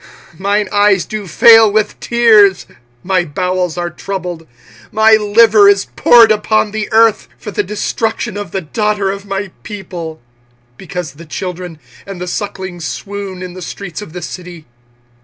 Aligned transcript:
25:002:011 0.31 0.39
Mine 0.39 0.69
eyes 0.71 1.05
do 1.05 1.27
fail 1.27 1.71
with 1.71 1.99
tears, 1.99 2.65
my 3.03 3.23
bowels 3.23 3.77
are 3.77 3.91
troubled, 3.91 4.47
my 4.91 5.13
liver 5.13 5.69
is 5.69 5.85
poured 5.95 6.31
upon 6.31 6.71
the 6.71 6.91
earth, 6.91 7.27
for 7.37 7.51
the 7.51 7.61
destruction 7.61 8.35
of 8.35 8.49
the 8.49 8.61
daughter 8.61 9.11
of 9.11 9.27
my 9.27 9.51
people; 9.61 10.19
because 10.75 11.11
the 11.13 11.25
children 11.27 11.77
and 12.07 12.19
the 12.19 12.25
sucklings 12.25 12.83
swoon 12.83 13.43
in 13.43 13.53
the 13.53 13.61
streets 13.61 14.01
of 14.01 14.11
the 14.11 14.23
city. 14.23 14.65